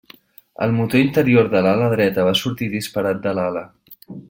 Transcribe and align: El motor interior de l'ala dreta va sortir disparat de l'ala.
El 0.65 0.71
motor 0.77 1.01
interior 1.07 1.51
de 1.51 1.61
l'ala 1.67 1.91
dreta 1.93 2.27
va 2.29 2.33
sortir 2.41 2.73
disparat 2.77 3.21
de 3.27 3.37
l'ala. 3.41 3.65